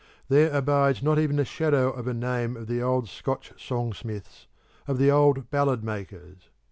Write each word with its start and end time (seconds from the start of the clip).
There 0.29 0.51
abides 0.51 1.03
not 1.03 1.19
even 1.19 1.35
the 1.35 1.45
shadow 1.45 1.91
of 1.91 2.07
a 2.07 2.13
name 2.15 2.57
of 2.57 2.65
the 2.65 2.81
old 2.81 3.07
Scotch 3.07 3.53
song 3.63 3.93
smiths, 3.93 4.47
of 4.87 4.97
the 4.97 5.11
old 5.11 5.51
ballad 5.51 5.83
makers. 5.83 6.49